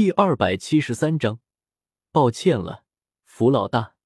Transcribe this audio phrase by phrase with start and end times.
[0.00, 1.40] 第二百七十三章，
[2.12, 2.84] 抱歉了，
[3.24, 3.96] 福老大。